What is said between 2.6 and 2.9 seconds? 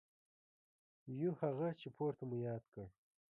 کړ.